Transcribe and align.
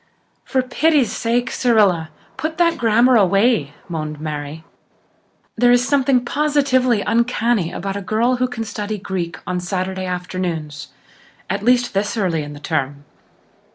"For 0.45 0.63
pity's 0.63 1.11
sake, 1.11 1.51
Cyrilla, 1.51 2.09
put 2.35 2.57
that 2.57 2.79
grammar 2.79 3.15
away," 3.15 3.75
moaned 3.87 4.19
Mary. 4.19 4.63
"There 5.55 5.71
is 5.71 5.87
something 5.87 6.25
positively 6.25 7.01
uncanny 7.01 7.71
about 7.71 7.95
a 7.95 8.01
girl 8.01 8.37
who 8.37 8.47
can 8.47 8.63
study 8.63 8.97
Greek 8.97 9.37
on 9.45 9.59
Saturday 9.59 10.07
afternoons 10.07 10.87
at 11.51 11.61
least, 11.61 11.93
this 11.93 12.17
early 12.17 12.41
in 12.41 12.53
the 12.53 12.59
term." 12.59 13.05